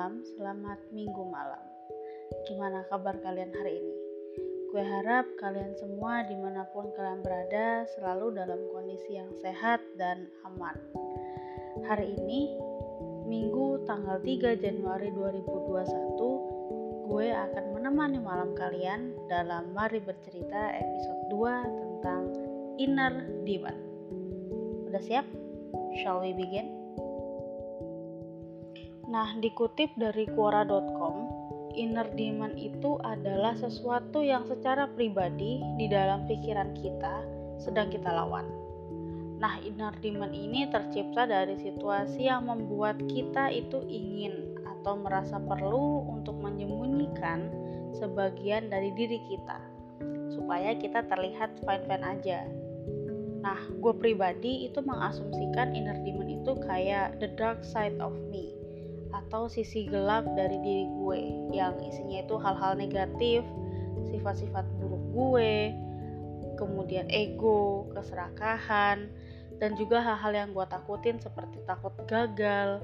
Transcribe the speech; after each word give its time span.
malam, 0.00 0.24
selamat 0.32 0.80
minggu 0.96 1.28
malam. 1.28 1.60
Gimana 2.48 2.88
kabar 2.88 3.20
kalian 3.20 3.52
hari 3.52 3.84
ini? 3.84 3.94
Gue 4.72 4.80
harap 4.80 5.28
kalian 5.36 5.76
semua 5.76 6.24
di 6.24 6.40
mana 6.40 6.64
pun 6.72 6.88
kalian 6.96 7.20
berada 7.20 7.84
selalu 7.92 8.32
dalam 8.32 8.56
kondisi 8.72 9.20
yang 9.20 9.28
sehat 9.44 9.84
dan 10.00 10.24
aman. 10.48 10.72
Hari 11.84 12.16
ini, 12.16 12.48
Minggu 13.28 13.84
tanggal 13.84 14.24
3 14.24 14.56
Januari 14.56 15.12
2021, 15.12 17.04
gue 17.04 17.26
akan 17.36 17.64
menemani 17.76 18.24
malam 18.24 18.56
kalian 18.56 19.12
dalam 19.28 19.76
Mari 19.76 20.00
Bercerita 20.00 20.80
episode 20.80 21.28
2 21.28 21.60
tentang 21.60 22.24
Inner 22.80 23.28
Demon. 23.44 23.76
Udah 24.88 25.02
siap? 25.04 25.28
Shall 26.00 26.24
we 26.24 26.32
begin? 26.32 26.89
Nah, 29.10 29.34
dikutip 29.42 29.98
dari 29.98 30.22
Quora.com, 30.30 31.26
inner 31.74 32.06
demon 32.14 32.54
itu 32.54 32.94
adalah 33.02 33.58
sesuatu 33.58 34.22
yang 34.22 34.46
secara 34.46 34.86
pribadi 34.86 35.58
di 35.74 35.90
dalam 35.90 36.30
pikiran 36.30 36.70
kita 36.78 37.26
sedang 37.58 37.90
kita 37.90 38.06
lawan. 38.06 38.46
Nah, 39.42 39.58
inner 39.66 39.90
demon 39.98 40.30
ini 40.30 40.70
tercipta 40.70 41.26
dari 41.26 41.58
situasi 41.58 42.30
yang 42.30 42.46
membuat 42.46 43.02
kita 43.10 43.50
itu 43.50 43.82
ingin 43.90 44.54
atau 44.78 44.94
merasa 44.94 45.42
perlu 45.42 46.06
untuk 46.06 46.38
menyembunyikan 46.38 47.50
sebagian 47.98 48.70
dari 48.70 48.94
diri 48.94 49.18
kita 49.26 49.58
supaya 50.30 50.70
kita 50.78 51.02
terlihat 51.10 51.58
fine-fine 51.66 52.06
aja. 52.06 52.46
Nah, 53.42 53.58
gue 53.74 53.90
pribadi 53.90 54.70
itu 54.70 54.78
mengasumsikan 54.86 55.74
inner 55.74 55.98
demon 56.06 56.30
itu 56.30 56.54
kayak 56.62 57.18
the 57.18 57.26
dark 57.34 57.66
side 57.66 57.98
of 57.98 58.14
me 58.30 58.49
atau 59.30 59.46
sisi 59.46 59.86
gelap 59.86 60.26
dari 60.34 60.58
diri 60.58 60.90
gue 60.90 61.20
yang 61.54 61.78
isinya 61.86 62.18
itu 62.18 62.34
hal-hal 62.34 62.74
negatif, 62.74 63.46
sifat-sifat 64.10 64.66
buruk 64.82 65.04
gue, 65.14 65.54
kemudian 66.58 67.06
ego, 67.06 67.86
keserakahan, 67.94 69.06
dan 69.62 69.78
juga 69.78 70.02
hal-hal 70.02 70.34
yang 70.34 70.50
gue 70.50 70.66
takutin 70.66 71.22
seperti 71.22 71.62
takut 71.62 71.94
gagal, 72.10 72.82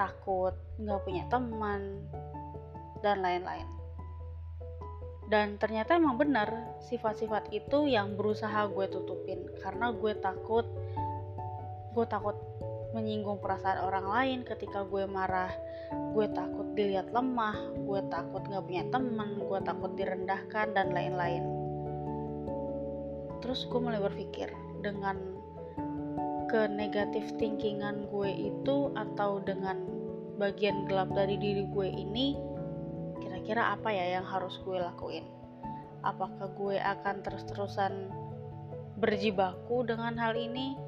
takut 0.00 0.56
nggak 0.80 1.00
punya 1.04 1.28
teman, 1.28 2.08
dan 3.04 3.20
lain-lain. 3.20 3.68
Dan 5.28 5.60
ternyata 5.60 6.00
emang 6.00 6.16
benar 6.16 6.80
sifat-sifat 6.88 7.52
itu 7.52 7.84
yang 7.84 8.16
berusaha 8.16 8.64
gue 8.72 8.88
tutupin 8.88 9.44
karena 9.60 9.92
gue 9.92 10.16
takut 10.24 10.64
gue 11.92 12.06
takut 12.08 12.55
menyinggung 12.96 13.36
perasaan 13.44 13.84
orang 13.84 14.08
lain 14.08 14.38
ketika 14.48 14.88
gue 14.88 15.04
marah. 15.04 15.52
Gue 16.16 16.24
takut 16.32 16.64
dilihat 16.72 17.12
lemah 17.12 17.54
gue 17.84 18.00
takut 18.08 18.40
gak 18.48 18.64
punya 18.64 18.88
teman 18.88 19.36
gue 19.36 19.60
takut 19.60 19.92
direndahkan 19.92 20.72
dan 20.72 20.96
lain-lain. 20.96 21.44
Terus 23.44 23.68
gue 23.68 23.76
mulai 23.76 24.00
berpikir 24.00 24.48
dengan 24.80 25.36
ke 26.48 26.64
negatif 26.72 27.36
thinkingan 27.36 28.08
gue 28.08 28.30
itu 28.32 28.88
atau 28.96 29.44
dengan 29.44 29.76
bagian 30.40 30.88
gelap 30.88 31.12
dari 31.12 31.36
diri 31.36 31.68
gue 31.68 31.88
ini 31.90 32.38
kira-kira 33.20 33.76
apa 33.76 33.92
ya 33.92 34.18
yang 34.18 34.26
harus 34.26 34.56
gue 34.64 34.80
lakuin? 34.80 35.28
Apakah 36.00 36.48
gue 36.56 36.80
akan 36.80 37.20
terus-terusan 37.20 37.92
berjibaku 38.96 39.84
dengan 39.84 40.16
hal 40.16 40.32
ini 40.32 40.85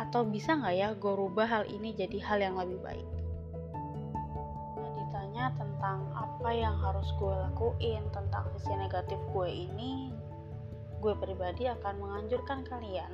atau 0.00 0.24
bisa 0.24 0.56
nggak 0.56 0.76
ya 0.80 0.88
gue 0.96 1.12
rubah 1.12 1.44
hal 1.44 1.64
ini 1.68 1.92
jadi 1.92 2.16
hal 2.24 2.40
yang 2.40 2.56
lebih 2.56 2.80
baik? 2.80 3.08
Nah, 4.80 4.90
ditanya 4.96 5.52
tentang 5.60 6.08
apa 6.16 6.50
yang 6.56 6.72
harus 6.80 7.04
gue 7.20 7.28
lakuin 7.28 8.00
tentang 8.16 8.48
sisi 8.56 8.72
negatif 8.80 9.20
gue 9.36 9.48
ini 9.68 10.08
gue 11.04 11.14
pribadi 11.20 11.68
akan 11.68 12.00
menganjurkan 12.00 12.64
kalian 12.64 13.12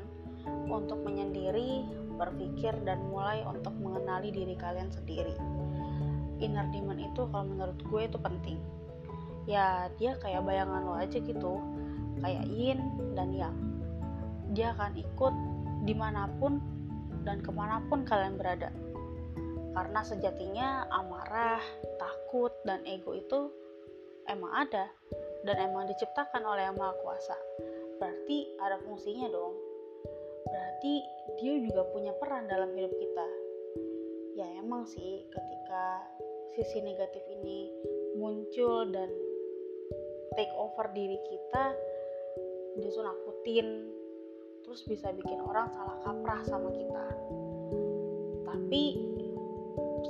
untuk 0.70 1.02
menyendiri 1.02 1.82
berpikir 2.14 2.70
dan 2.86 3.02
mulai 3.10 3.42
untuk 3.42 3.74
mengenali 3.82 4.30
diri 4.30 4.54
kalian 4.54 4.90
sendiri. 4.94 5.34
Inner 6.38 6.70
demon 6.70 7.02
itu 7.02 7.26
kalau 7.34 7.50
menurut 7.50 7.78
gue 7.82 8.02
itu 8.06 8.18
penting. 8.22 8.58
Ya 9.50 9.90
dia 9.98 10.14
kayak 10.22 10.46
bayangan 10.46 10.86
lo 10.86 10.94
aja 10.94 11.18
gitu 11.18 11.58
kayak 12.22 12.46
yin 12.46 12.78
dan 13.18 13.34
yang. 13.34 13.56
Dia 14.54 14.70
akan 14.78 14.94
ikut 14.94 15.34
di 15.82 15.94
mana 15.94 16.30
pun 16.38 16.75
dan 17.26 17.42
ke 17.42 17.50
mana 17.50 17.82
pun 17.90 18.06
kalian 18.06 18.38
berada. 18.38 18.70
Karena 19.74 20.00
sejatinya 20.00 20.88
amarah, 20.88 21.60
takut, 22.00 22.54
dan 22.64 22.80
ego 22.88 23.12
itu 23.12 23.52
emang 24.30 24.66
ada 24.66 24.88
dan 25.44 25.56
emang 25.60 25.90
diciptakan 25.90 26.46
oleh 26.46 26.64
Yang 26.64 26.78
Maha 26.80 26.94
Kuasa. 27.02 27.36
Berarti 28.00 28.56
ada 28.62 28.80
fungsinya 28.86 29.28
dong. 29.28 29.54
Berarti 30.46 30.94
dia 31.42 31.54
juga 31.60 31.82
punya 31.92 32.14
peran 32.16 32.48
dalam 32.48 32.72
hidup 32.72 32.94
kita. 32.94 33.26
Ya 34.38 34.46
emang 34.62 34.86
sih 34.88 35.26
ketika 35.28 35.84
sisi 36.56 36.80
negatif 36.80 37.20
ini 37.28 37.68
muncul 38.16 38.88
dan 38.88 39.12
take 40.36 40.52
over 40.56 40.88
diri 40.92 41.20
kita, 41.28 41.64
dia 42.80 42.90
nakutin, 43.00 43.88
terus 44.66 44.82
bisa 44.82 45.14
bikin 45.14 45.38
orang 45.46 45.70
salah 45.70 45.94
kaprah 46.02 46.42
sama 46.42 46.74
kita. 46.74 47.06
Tapi 48.42 48.82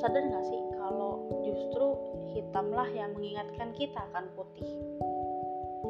sadar 0.00 0.24
gak 0.32 0.44
sih 0.48 0.62
kalau 0.80 1.28
justru 1.44 1.86
hitamlah 2.32 2.88
yang 2.96 3.12
mengingatkan 3.12 3.76
kita 3.76 4.00
akan 4.10 4.32
putih? 4.32 4.64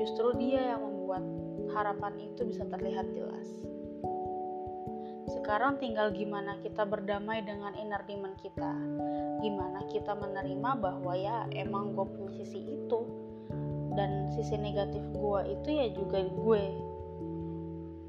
Justru 0.03 0.34
dia 0.43 0.75
yang 0.75 0.82
membuat 0.82 1.22
harapan 1.78 2.19
itu 2.26 2.43
bisa 2.43 2.66
terlihat 2.66 3.06
jelas. 3.15 3.47
Sekarang 5.31 5.78
tinggal 5.78 6.10
gimana 6.10 6.59
kita 6.59 6.82
berdamai 6.82 7.47
dengan 7.47 7.71
inner 7.78 8.03
demon 8.03 8.34
kita. 8.43 8.75
Gimana 9.47 9.87
kita 9.94 10.19
menerima 10.19 10.71
bahwa 10.82 11.15
ya 11.15 11.47
emang 11.55 11.94
gue 11.94 12.03
punya 12.03 12.34
sisi 12.43 12.82
itu. 12.82 12.99
Dan 13.94 14.34
sisi 14.34 14.59
negatif 14.59 15.06
gue 15.15 15.41
itu 15.55 15.69
ya 15.71 15.87
juga 15.94 16.21
gue 16.26 16.95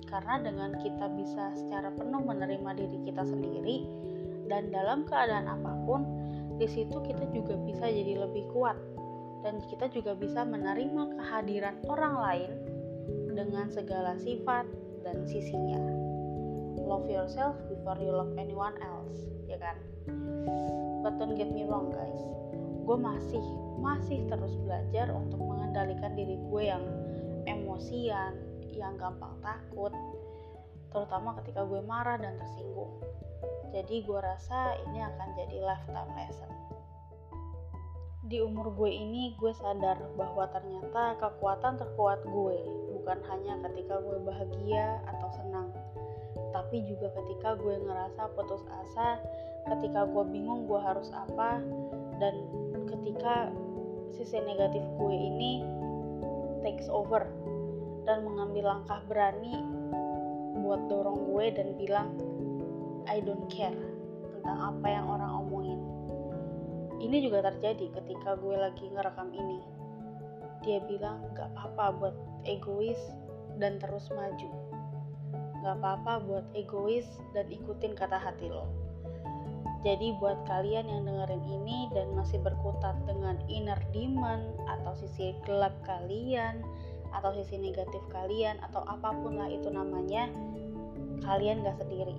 karena 0.07 0.39
dengan 0.39 0.71
kita 0.79 1.11
bisa 1.13 1.51
secara 1.55 1.91
penuh 1.91 2.23
menerima 2.23 2.71
diri 2.79 2.97
kita 3.07 3.23
sendiri 3.27 3.83
dan 4.47 4.71
dalam 4.71 5.03
keadaan 5.03 5.51
apa 5.51 5.75
pun 5.83 6.01
di 6.57 6.65
situ 6.65 6.97
kita 7.05 7.29
juga 7.35 7.53
bisa 7.61 7.85
jadi 7.85 8.25
lebih 8.25 8.49
kuat. 8.55 8.75
Dan 9.45 9.61
kita 9.69 9.87
juga 9.93 10.17
bisa 10.17 10.41
menerima 10.43 11.13
kehadiran 11.13 11.77
orang 11.85 12.15
lain 12.17 12.51
dengan 13.37 13.69
segala 13.69 14.17
sifat 14.17 14.65
dan 15.05 15.23
sisinya. 15.29 15.77
Love 16.81 17.05
yourself 17.05 17.53
before 17.69 18.01
you 18.01 18.09
love 18.09 18.33
anyone 18.35 18.73
else 18.81 19.29
ya 19.45 19.61
kan? 19.61 19.77
But 21.05 21.21
don't 21.21 21.37
get 21.37 21.53
me 21.53 21.69
wrong 21.69 21.93
guys. 21.93 22.21
Gue 22.83 22.97
masih 22.97 23.43
masih 23.77 24.25
terus 24.25 24.57
belajar 24.65 25.13
untuk 25.13 25.37
mengendalikan 25.37 26.17
diri 26.17 26.41
gue 26.49 26.63
yang 26.65 26.83
emosian 27.45 28.33
yang 28.77 28.95
gampang 28.95 29.33
takut 29.41 29.93
terutama 30.93 31.35
ketika 31.43 31.67
gue 31.67 31.83
marah 31.83 32.15
dan 32.15 32.39
tersinggung. 32.39 33.01
Jadi 33.75 34.07
gue 34.07 34.19
rasa 34.21 34.79
ini 34.87 35.03
akan 35.03 35.27
jadi 35.35 35.57
lifetime 35.59 36.11
lesson. 36.15 36.51
Di 38.27 38.39
umur 38.39 38.71
gue 38.71 38.91
ini 38.91 39.35
gue 39.35 39.51
sadar 39.51 39.99
bahwa 40.15 40.47
ternyata 40.53 41.19
kekuatan 41.19 41.75
terkuat 41.75 42.23
gue 42.23 42.57
bukan 42.95 43.19
hanya 43.27 43.59
ketika 43.67 43.99
gue 44.03 44.19
bahagia 44.23 44.99
atau 45.07 45.29
senang 45.31 45.71
tapi 46.51 46.83
juga 46.83 47.11
ketika 47.13 47.55
gue 47.55 47.75
ngerasa 47.79 48.33
putus 48.35 48.63
asa 48.83 49.19
ketika 49.67 50.07
gue 50.07 50.23
bingung 50.27 50.67
gue 50.67 50.79
harus 50.79 51.11
apa 51.11 51.59
dan 52.17 52.35
ketika 52.87 53.51
sisi 54.15 54.39
negatif 54.43 54.83
gue 54.97 55.15
ini 55.15 55.63
takes 56.63 56.87
over 56.87 57.27
dan 58.07 58.23
mengambil 58.23 58.71
langkah 58.71 59.03
berani 59.11 59.59
buat 60.63 60.87
dorong 60.87 61.27
gue 61.35 61.45
dan 61.51 61.67
bilang 61.75 62.09
I 63.03 63.19
don't 63.19 63.51
care 63.51 63.75
tentang 64.39 64.57
apa 64.57 64.87
yang 64.87 65.05
orang 65.11 65.31
omongin. 65.43 65.79
Ini 67.03 67.19
juga 67.19 67.51
terjadi 67.51 67.91
ketika 67.99 68.39
gue 68.39 68.55
lagi 68.55 68.87
ngerekam 68.89 69.29
ini. 69.35 69.59
Dia 70.65 70.81
bilang 70.87 71.21
gak 71.35 71.51
apa-apa 71.53 71.85
buat 71.99 72.15
egois 72.47 72.99
dan 73.59 73.77
terus 73.77 74.09
maju. 74.09 74.49
Gak 75.61 75.75
apa-apa 75.83 76.23
buat 76.25 76.45
egois 76.55 77.05
dan 77.35 77.51
ikutin 77.51 77.93
kata 77.93 78.17
hati 78.17 78.49
lo. 78.49 78.65
Jadi 79.85 80.17
buat 80.17 80.41
kalian 80.49 80.89
yang 80.89 81.05
dengerin 81.05 81.43
ini 81.47 81.87
dan 81.93 82.11
masih 82.17 82.41
berkutat 82.41 82.97
dengan 83.05 83.37
inner 83.45 83.77
demon 83.93 84.41
atau 84.65 84.97
sisi 84.97 85.37
gelap 85.45 85.71
kalian 85.85 86.65
atau 87.15 87.31
sisi 87.35 87.59
negatif 87.59 88.01
kalian 88.11 88.59
atau 88.63 88.83
apa 88.87 89.13
pun 89.23 89.39
lah 89.39 89.47
itu 89.47 89.67
namanya 89.71 90.31
kalian 91.23 91.63
gak 91.65 91.79
sendiri. 91.79 92.15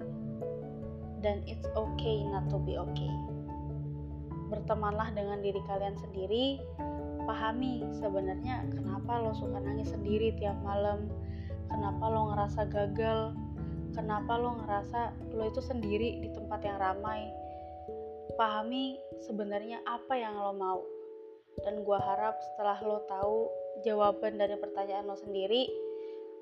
Dan 1.18 1.42
it's 1.50 1.66
okay 1.74 2.22
not 2.28 2.46
to 2.46 2.62
be 2.62 2.78
okay. 2.78 3.10
Bertemanlah 4.48 5.10
dengan 5.12 5.42
diri 5.42 5.58
kalian 5.66 5.98
sendiri. 5.98 6.62
Pahami 7.28 7.84
sebenarnya 7.92 8.64
kenapa 8.72 9.20
lo 9.20 9.36
suka 9.36 9.60
nangis 9.60 9.92
sendiri 9.92 10.32
tiap 10.38 10.56
malam. 10.64 11.10
Kenapa 11.68 12.04
lo 12.08 12.32
ngerasa 12.32 12.70
gagal. 12.70 13.34
Kenapa 13.92 14.38
lo 14.38 14.56
ngerasa 14.62 15.12
lo 15.34 15.50
itu 15.50 15.60
sendiri 15.60 16.22
di 16.22 16.28
tempat 16.32 16.64
yang 16.64 16.78
ramai. 16.78 17.28
Pahami 18.38 18.96
sebenarnya 19.26 19.82
apa 19.84 20.14
yang 20.14 20.38
lo 20.38 20.54
mau 20.54 20.78
dan 21.64 21.82
gue 21.82 21.98
harap 21.98 22.38
setelah 22.52 22.78
lo 22.84 23.02
tahu 23.06 23.50
jawaban 23.86 24.38
dari 24.38 24.54
pertanyaan 24.58 25.06
lo 25.06 25.16
sendiri 25.18 25.66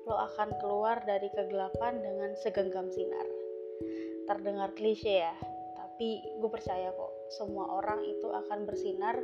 lo 0.07 0.15
akan 0.15 0.55
keluar 0.63 1.03
dari 1.03 1.27
kegelapan 1.33 1.99
dengan 1.99 2.31
segenggam 2.39 2.87
sinar 2.89 3.27
terdengar 4.27 4.71
klise 4.75 5.23
ya 5.23 5.35
tapi 5.75 6.21
gue 6.21 6.49
percaya 6.53 6.93
kok 6.93 7.13
semua 7.33 7.81
orang 7.81 8.05
itu 8.05 8.29
akan 8.29 8.69
bersinar 8.69 9.17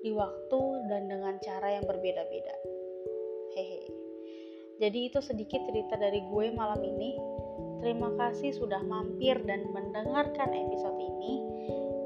di 0.00 0.12
waktu 0.16 0.60
dan 0.88 1.08
dengan 1.08 1.36
cara 1.40 1.76
yang 1.76 1.84
berbeda-beda. 1.84 2.56
Hehe. 3.56 3.84
Jadi 4.80 5.12
itu 5.12 5.20
sedikit 5.20 5.60
cerita 5.68 6.00
dari 6.00 6.24
gue 6.24 6.46
malam 6.56 6.80
ini. 6.80 7.16
Terima 7.80 8.12
kasih 8.16 8.56
sudah 8.56 8.80
mampir 8.84 9.40
dan 9.44 9.68
mendengarkan 9.72 10.52
episode 10.52 10.96
ini. 10.96 11.34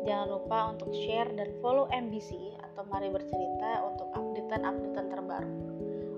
Jangan 0.04 0.28
lupa 0.28 0.58
untuk 0.76 0.92
share 0.92 1.32
dan 1.32 1.48
follow 1.64 1.88
MBC 1.88 2.36
atau 2.60 2.84
Mari 2.92 3.08
Bercerita 3.08 3.88
untuk 3.88 4.08
updatean-updatean 4.12 5.06
terbaru. 5.08 5.52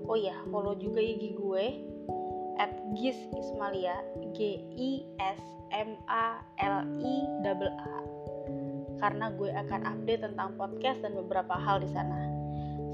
Oh 0.07 0.15
iya, 0.19 0.35
follow 0.51 0.75
juga 0.75 0.99
IG 0.99 1.39
gue 1.39 1.65
at 2.59 2.73
Gis 2.99 3.17
Ismalia 3.31 3.95
G 4.35 4.59
I 4.75 4.91
S 5.23 5.39
M 5.71 5.95
A 6.11 6.43
L 6.59 6.83
I 6.99 7.15
A 7.47 7.53
A 7.55 7.99
karena 8.97 9.29
gue 9.37 9.53
akan 9.53 9.81
update 9.85 10.25
tentang 10.25 10.57
podcast 10.57 11.05
dan 11.05 11.13
beberapa 11.13 11.53
hal 11.53 11.79
di 11.79 11.89
sana. 11.93 12.17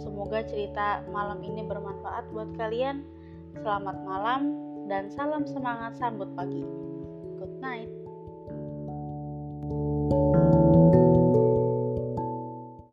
Semoga 0.04 0.44
cerita 0.44 1.00
malam 1.10 1.40
ini 1.42 1.64
bermanfaat 1.64 2.28
buat 2.36 2.52
kalian. 2.60 3.08
Selamat 3.56 3.98
malam 4.04 4.42
dan 4.92 5.08
salam 5.08 5.48
semangat 5.48 5.96
sambut 5.96 6.28
pagi. 6.36 6.66
Good 7.40 7.56
night. 7.64 8.03